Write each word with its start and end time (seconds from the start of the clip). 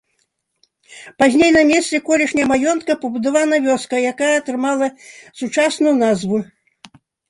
Пазней 1.23 1.51
на 1.57 1.63
месцы 1.73 2.01
колішняга 2.09 2.49
маёнтка 2.53 2.91
пабудавана 3.05 3.55
вёска, 3.69 3.95
якая 4.15 4.33
атрымала 4.41 4.93
сучасную 5.45 5.93
назву. 6.05 6.47